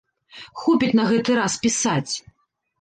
Хопіць 0.61 0.89
на 1.01 1.05
гэты 1.11 1.37
раз 1.43 1.61
пісаць. 1.69 2.13